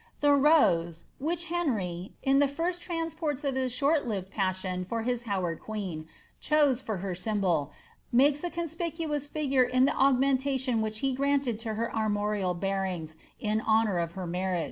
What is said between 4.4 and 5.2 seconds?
sion for